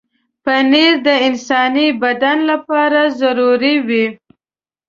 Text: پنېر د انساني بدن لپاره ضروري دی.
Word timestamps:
پنېر 0.43 0.93
د 1.07 1.09
انساني 1.27 1.87
بدن 2.03 2.37
لپاره 2.51 3.01
ضروري 3.19 3.75
دی. 3.87 4.05